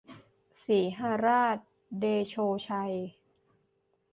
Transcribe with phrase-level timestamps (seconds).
[0.63, 1.57] สีหราช
[1.99, 2.35] เดโช
[2.67, 2.95] ชัย